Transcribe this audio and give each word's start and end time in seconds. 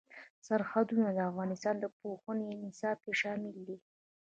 سرحدونه 0.47 1.07
د 1.13 1.19
افغانستان 1.29 1.75
د 1.79 1.85
پوهنې 1.99 2.49
نصاب 2.63 2.97
کې 3.03 3.13
شامل 3.21 3.55
دي. 3.67 3.77